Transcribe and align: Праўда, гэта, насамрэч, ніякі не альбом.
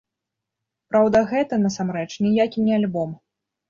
Праўда, 0.93 1.23
гэта, 1.35 1.53
насамрэч, 1.69 2.09
ніякі 2.27 2.59
не 2.69 2.73
альбом. 2.83 3.19